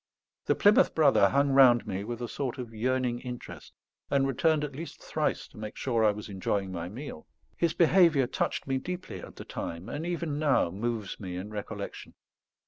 The 0.47 0.55
Plymouth 0.55 0.95
Brother 0.95 1.29
hung 1.29 1.51
round 1.51 1.85
me 1.85 2.03
with 2.03 2.23
a 2.23 2.27
sort 2.27 2.57
of 2.57 2.73
yearning 2.73 3.19
interest, 3.19 3.71
and 4.09 4.25
returned 4.25 4.63
at 4.63 4.75
least 4.75 4.99
thrice 4.99 5.47
to 5.49 5.59
make 5.59 5.75
sure 5.77 6.03
I 6.03 6.09
was 6.09 6.27
enjoying 6.27 6.71
my 6.71 6.89
meal. 6.89 7.27
His 7.55 7.75
behaviour 7.75 8.25
touched 8.25 8.65
me 8.65 8.79
deeply 8.79 9.19
at 9.21 9.35
the 9.35 9.45
time, 9.45 9.89
and 9.89 10.03
even 10.03 10.39
now 10.39 10.71
moves 10.71 11.19
me 11.19 11.35
in 11.35 11.51
recollection. 11.51 12.15